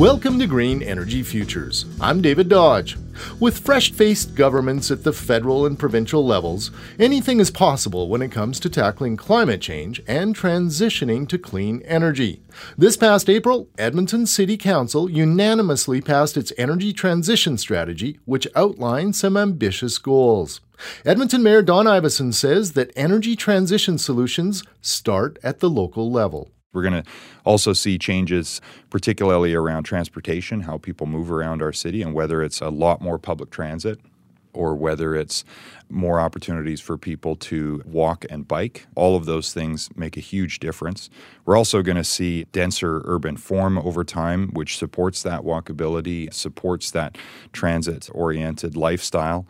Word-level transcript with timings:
Welcome 0.00 0.38
to 0.38 0.46
Green 0.46 0.82
Energy 0.82 1.22
Futures. 1.22 1.84
I'm 2.00 2.22
David 2.22 2.48
Dodge. 2.48 2.96
With 3.38 3.58
fresh 3.58 3.92
faced 3.92 4.34
governments 4.34 4.90
at 4.90 5.04
the 5.04 5.12
federal 5.12 5.66
and 5.66 5.78
provincial 5.78 6.24
levels, 6.24 6.70
anything 6.98 7.38
is 7.38 7.50
possible 7.50 8.08
when 8.08 8.22
it 8.22 8.32
comes 8.32 8.58
to 8.60 8.70
tackling 8.70 9.18
climate 9.18 9.60
change 9.60 10.00
and 10.08 10.34
transitioning 10.34 11.28
to 11.28 11.36
clean 11.36 11.82
energy. 11.84 12.40
This 12.78 12.96
past 12.96 13.28
April, 13.28 13.68
Edmonton 13.76 14.24
City 14.24 14.56
Council 14.56 15.10
unanimously 15.10 16.00
passed 16.00 16.38
its 16.38 16.54
energy 16.56 16.94
transition 16.94 17.58
strategy, 17.58 18.18
which 18.24 18.48
outlined 18.56 19.16
some 19.16 19.36
ambitious 19.36 19.98
goals. 19.98 20.62
Edmonton 21.04 21.42
Mayor 21.42 21.60
Don 21.60 21.84
Iveson 21.84 22.32
says 22.32 22.72
that 22.72 22.90
energy 22.96 23.36
transition 23.36 23.98
solutions 23.98 24.64
start 24.80 25.38
at 25.42 25.58
the 25.58 25.68
local 25.68 26.10
level. 26.10 26.50
We're 26.72 26.82
going 26.82 27.02
to 27.02 27.10
also 27.44 27.72
see 27.72 27.98
changes, 27.98 28.60
particularly 28.90 29.54
around 29.54 29.84
transportation, 29.84 30.60
how 30.60 30.78
people 30.78 31.06
move 31.06 31.30
around 31.30 31.62
our 31.62 31.72
city, 31.72 32.00
and 32.02 32.14
whether 32.14 32.42
it's 32.42 32.60
a 32.60 32.68
lot 32.68 33.00
more 33.00 33.18
public 33.18 33.50
transit 33.50 33.98
or 34.52 34.74
whether 34.74 35.14
it's 35.14 35.44
more 35.88 36.20
opportunities 36.20 36.80
for 36.80 36.96
people 36.96 37.36
to 37.36 37.82
walk 37.84 38.24
and 38.30 38.48
bike. 38.48 38.86
All 38.94 39.16
of 39.16 39.24
those 39.24 39.52
things 39.52 39.88
make 39.96 40.16
a 40.16 40.20
huge 40.20 40.58
difference. 40.58 41.10
We're 41.44 41.56
also 41.56 41.82
going 41.82 41.96
to 41.96 42.04
see 42.04 42.44
denser 42.52 43.02
urban 43.04 43.36
form 43.36 43.78
over 43.78 44.04
time, 44.04 44.48
which 44.52 44.76
supports 44.76 45.22
that 45.22 45.42
walkability, 45.42 46.32
supports 46.32 46.90
that 46.92 47.16
transit 47.52 48.08
oriented 48.12 48.76
lifestyle. 48.76 49.46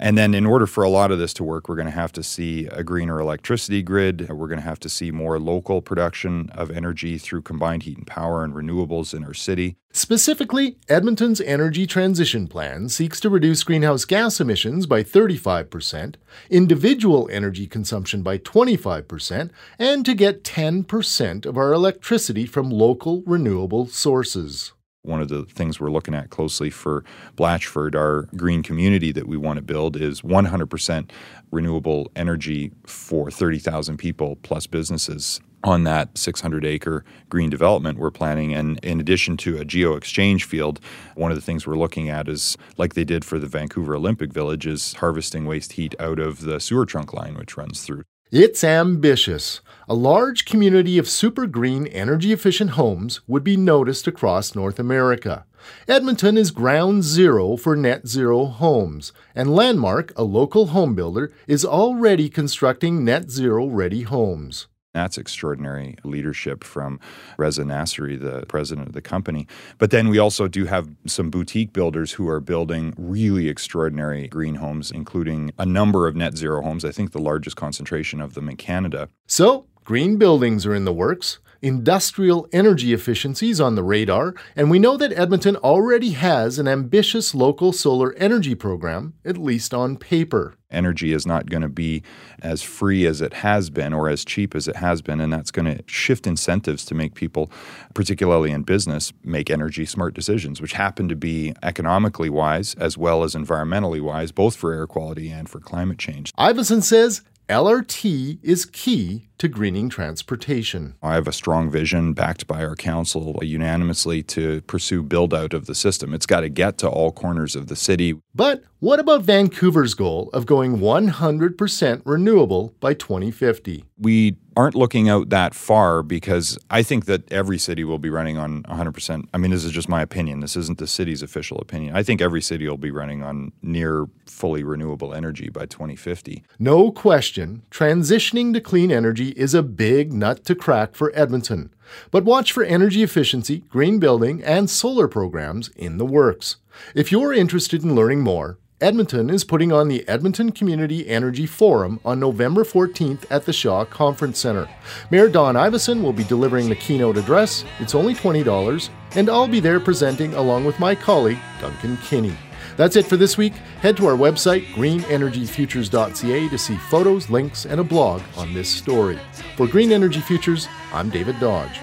And 0.00 0.16
then, 0.16 0.32
in 0.32 0.46
order 0.46 0.66
for 0.66 0.84
a 0.84 0.88
lot 0.88 1.10
of 1.10 1.18
this 1.18 1.34
to 1.34 1.44
work, 1.44 1.68
we're 1.68 1.74
going 1.74 1.86
to 1.86 1.92
have 1.92 2.12
to 2.12 2.22
see 2.22 2.66
a 2.66 2.84
greener 2.84 3.18
electricity 3.18 3.82
grid. 3.82 4.28
We're 4.28 4.46
going 4.46 4.60
to 4.60 4.64
have 4.64 4.78
to 4.80 4.88
see 4.88 5.10
more 5.10 5.40
local 5.40 5.82
production 5.82 6.50
of 6.54 6.70
energy 6.70 7.18
through 7.18 7.42
combined 7.42 7.82
heat 7.82 7.98
and 7.98 8.06
power 8.06 8.44
and 8.44 8.54
renewables 8.54 9.12
in 9.12 9.24
our 9.24 9.34
city. 9.34 9.76
Specifically, 9.92 10.76
Edmonton's 10.88 11.40
Energy 11.40 11.84
Transition 11.84 12.46
Plan 12.46 12.88
seeks 12.88 13.18
to 13.20 13.28
reduce 13.28 13.64
greenhouse 13.64 14.04
gas 14.04 14.40
emissions 14.40 14.86
by 14.86 15.02
35%, 15.02 16.14
individual 16.48 17.28
energy 17.32 17.66
consumption 17.66 18.22
by 18.22 18.38
25%, 18.38 19.50
and 19.80 20.04
to 20.04 20.14
get 20.14 20.44
10% 20.44 21.44
of 21.44 21.56
our 21.56 21.72
electricity 21.72 22.46
from 22.46 22.70
local 22.70 23.22
renewable 23.26 23.86
sources 23.86 24.72
one 25.08 25.20
of 25.20 25.28
the 25.28 25.44
things 25.44 25.80
we're 25.80 25.90
looking 25.90 26.14
at 26.14 26.30
closely 26.30 26.70
for 26.70 27.04
Blatchford, 27.36 27.94
our 27.94 28.28
green 28.36 28.62
community 28.62 29.10
that 29.12 29.26
we 29.26 29.36
want 29.36 29.56
to 29.56 29.62
build, 29.62 29.96
is 29.96 30.20
100% 30.20 31.10
renewable 31.50 32.12
energy 32.14 32.70
for 32.86 33.30
30,000 33.30 33.96
people 33.96 34.36
plus 34.42 34.66
businesses 34.66 35.40
on 35.64 35.84
that 35.84 36.16
600 36.16 36.64
acre 36.64 37.04
green 37.28 37.50
development 37.50 37.98
we're 37.98 38.10
planning. 38.10 38.54
And 38.54 38.78
in 38.84 39.00
addition 39.00 39.36
to 39.38 39.58
a 39.58 39.64
geo 39.64 39.96
exchange 39.96 40.44
field, 40.44 40.78
one 41.16 41.32
of 41.32 41.36
the 41.36 41.42
things 41.42 41.66
we're 41.66 41.76
looking 41.76 42.08
at 42.08 42.28
is, 42.28 42.56
like 42.76 42.94
they 42.94 43.04
did 43.04 43.24
for 43.24 43.38
the 43.38 43.48
Vancouver 43.48 43.96
Olympic 43.96 44.32
Village, 44.32 44.66
is 44.66 44.94
harvesting 44.94 45.46
waste 45.46 45.72
heat 45.72 45.94
out 45.98 46.20
of 46.20 46.42
the 46.42 46.60
sewer 46.60 46.86
trunk 46.86 47.12
line, 47.12 47.34
which 47.34 47.56
runs 47.56 47.82
through. 47.82 48.04
It's 48.30 48.62
ambitious. 48.62 49.62
A 49.88 49.94
large 49.94 50.44
community 50.44 50.98
of 50.98 51.08
super 51.08 51.46
green, 51.46 51.86
energy 51.86 52.30
efficient 52.30 52.72
homes 52.72 53.22
would 53.26 53.42
be 53.42 53.56
noticed 53.56 54.06
across 54.06 54.54
North 54.54 54.78
America. 54.78 55.46
Edmonton 55.88 56.36
is 56.36 56.50
ground 56.50 57.04
zero 57.04 57.56
for 57.56 57.74
net 57.74 58.06
zero 58.06 58.44
homes, 58.44 59.14
and 59.34 59.54
Landmark, 59.56 60.12
a 60.14 60.24
local 60.24 60.66
home 60.66 60.94
builder, 60.94 61.32
is 61.46 61.64
already 61.64 62.28
constructing 62.28 63.02
net 63.02 63.30
zero 63.30 63.66
ready 63.66 64.02
homes. 64.02 64.66
That's 64.94 65.18
extraordinary 65.18 65.96
leadership 66.02 66.64
from 66.64 66.98
Reza 67.36 67.62
Nasseri, 67.62 68.18
the 68.18 68.46
president 68.46 68.88
of 68.88 68.94
the 68.94 69.02
company. 69.02 69.46
But 69.76 69.90
then 69.90 70.08
we 70.08 70.18
also 70.18 70.48
do 70.48 70.64
have 70.64 70.88
some 71.06 71.30
boutique 71.30 71.72
builders 71.72 72.12
who 72.12 72.28
are 72.28 72.40
building 72.40 72.94
really 72.96 73.48
extraordinary 73.48 74.28
green 74.28 74.56
homes, 74.56 74.90
including 74.90 75.52
a 75.58 75.66
number 75.66 76.06
of 76.06 76.16
net 76.16 76.36
zero 76.36 76.62
homes. 76.62 76.84
I 76.84 76.90
think 76.90 77.12
the 77.12 77.20
largest 77.20 77.56
concentration 77.56 78.20
of 78.20 78.34
them 78.34 78.48
in 78.48 78.56
Canada. 78.56 79.08
So, 79.26 79.66
green 79.84 80.16
buildings 80.16 80.64
are 80.64 80.74
in 80.74 80.84
the 80.84 80.92
works 80.92 81.38
industrial 81.62 82.48
energy 82.52 82.92
efficiencies 82.92 83.60
on 83.60 83.74
the 83.74 83.82
radar, 83.82 84.34
and 84.54 84.70
we 84.70 84.78
know 84.78 84.96
that 84.96 85.12
Edmonton 85.12 85.56
already 85.56 86.10
has 86.10 86.58
an 86.58 86.68
ambitious 86.68 87.34
local 87.34 87.72
solar 87.72 88.14
energy 88.14 88.54
program, 88.54 89.14
at 89.24 89.36
least 89.36 89.74
on 89.74 89.96
paper. 89.96 90.54
Energy 90.70 91.12
is 91.12 91.26
not 91.26 91.48
going 91.48 91.62
to 91.62 91.68
be 91.68 92.02
as 92.40 92.62
free 92.62 93.06
as 93.06 93.22
it 93.22 93.32
has 93.32 93.70
been 93.70 93.94
or 93.94 94.08
as 94.08 94.24
cheap 94.24 94.54
as 94.54 94.68
it 94.68 94.76
has 94.76 95.00
been, 95.00 95.20
and 95.20 95.32
that's 95.32 95.50
going 95.50 95.64
to 95.64 95.82
shift 95.86 96.26
incentives 96.26 96.84
to 96.84 96.94
make 96.94 97.14
people, 97.14 97.50
particularly 97.94 98.50
in 98.50 98.62
business, 98.62 99.12
make 99.24 99.48
energy 99.48 99.86
smart 99.86 100.14
decisions, 100.14 100.60
which 100.60 100.74
happen 100.74 101.08
to 101.08 101.16
be 101.16 101.54
economically 101.62 102.28
wise 102.28 102.74
as 102.74 102.98
well 102.98 103.24
as 103.24 103.34
environmentally 103.34 104.00
wise, 104.00 104.30
both 104.30 104.56
for 104.56 104.74
air 104.74 104.86
quality 104.86 105.30
and 105.30 105.48
for 105.48 105.58
climate 105.58 105.98
change. 105.98 106.32
Iveson 106.34 106.82
says 106.82 107.22
LRT 107.48 108.38
is 108.42 108.66
key 108.66 109.27
to 109.38 109.48
greening 109.48 109.88
transportation. 109.88 110.94
I 111.02 111.14
have 111.14 111.28
a 111.28 111.32
strong 111.32 111.70
vision 111.70 112.12
backed 112.12 112.46
by 112.46 112.64
our 112.64 112.76
council 112.76 113.38
unanimously 113.42 114.22
to 114.24 114.60
pursue 114.62 115.02
build 115.02 115.32
out 115.32 115.54
of 115.54 115.66
the 115.66 115.74
system. 115.74 116.14
It's 116.14 116.26
got 116.26 116.40
to 116.40 116.48
get 116.48 116.78
to 116.78 116.88
all 116.88 117.12
corners 117.12 117.56
of 117.56 117.68
the 117.68 117.76
city. 117.76 118.20
But 118.34 118.64
what 118.80 119.00
about 119.00 119.22
Vancouver's 119.22 119.94
goal 119.94 120.30
of 120.32 120.46
going 120.46 120.78
100% 120.78 122.02
renewable 122.04 122.74
by 122.78 122.94
2050? 122.94 123.84
We 123.98 124.36
aren't 124.56 124.74
looking 124.74 125.08
out 125.08 125.30
that 125.30 125.54
far 125.54 126.02
because 126.02 126.58
I 126.70 126.82
think 126.82 127.06
that 127.06 127.30
every 127.32 127.58
city 127.58 127.84
will 127.84 127.98
be 127.98 128.10
running 128.10 128.38
on 128.38 128.64
100%. 128.64 129.28
I 129.32 129.38
mean, 129.38 129.52
this 129.52 129.64
is 129.64 129.72
just 129.72 129.88
my 129.88 130.02
opinion. 130.02 130.40
This 130.40 130.56
isn't 130.56 130.78
the 130.78 130.86
city's 130.86 131.22
official 131.22 131.58
opinion. 131.58 131.96
I 131.96 132.02
think 132.02 132.20
every 132.20 132.42
city 132.42 132.68
will 132.68 132.76
be 132.76 132.90
running 132.90 133.22
on 133.22 133.52
near 133.62 134.06
fully 134.26 134.62
renewable 134.62 135.14
energy 135.14 135.48
by 135.48 135.66
2050. 135.66 136.44
No 136.58 136.90
question, 136.90 137.62
transitioning 137.70 138.52
to 138.52 138.60
clean 138.60 138.90
is 139.30 139.54
a 139.54 139.62
big 139.62 140.12
nut 140.12 140.44
to 140.44 140.54
crack 140.54 140.94
for 140.94 141.12
Edmonton. 141.14 141.72
But 142.10 142.24
watch 142.24 142.52
for 142.52 142.62
energy 142.62 143.02
efficiency, 143.02 143.58
green 143.68 143.98
building, 143.98 144.42
and 144.42 144.68
solar 144.68 145.08
programs 145.08 145.68
in 145.70 145.98
the 145.98 146.06
works. 146.06 146.56
If 146.94 147.10
you're 147.10 147.32
interested 147.32 147.82
in 147.82 147.94
learning 147.94 148.20
more, 148.20 148.58
Edmonton 148.80 149.28
is 149.28 149.42
putting 149.42 149.72
on 149.72 149.88
the 149.88 150.06
Edmonton 150.08 150.52
Community 150.52 151.08
Energy 151.08 151.46
Forum 151.46 151.98
on 152.04 152.20
November 152.20 152.62
14th 152.62 153.24
at 153.28 153.44
the 153.44 153.52
Shaw 153.52 153.84
Conference 153.84 154.38
Center. 154.38 154.68
Mayor 155.10 155.28
Don 155.28 155.56
Iveson 155.56 156.00
will 156.00 156.12
be 156.12 156.22
delivering 156.22 156.68
the 156.68 156.76
keynote 156.76 157.16
address. 157.16 157.64
It's 157.80 157.96
only 157.96 158.14
$20, 158.14 158.88
and 159.16 159.28
I'll 159.28 159.48
be 159.48 159.58
there 159.58 159.80
presenting 159.80 160.32
along 160.34 160.64
with 160.64 160.78
my 160.78 160.94
colleague, 160.94 161.40
Duncan 161.60 161.96
Kinney. 162.04 162.36
That's 162.76 162.94
it 162.94 163.06
for 163.06 163.16
this 163.16 163.36
week. 163.36 163.54
Head 163.80 163.96
to 163.96 164.06
our 164.06 164.16
website, 164.16 164.64
greenenergyfutures.ca, 164.74 166.48
to 166.48 166.58
see 166.58 166.76
photos, 166.76 167.28
links, 167.28 167.66
and 167.66 167.80
a 167.80 167.84
blog 167.84 168.22
on 168.36 168.54
this 168.54 168.68
story. 168.68 169.18
For 169.56 169.66
Green 169.66 169.90
Energy 169.90 170.20
Futures, 170.20 170.68
I'm 170.92 171.10
David 171.10 171.40
Dodge. 171.40 171.80